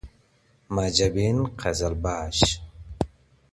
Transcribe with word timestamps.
ماجبین 0.69 1.43
قزلباش 1.43 2.61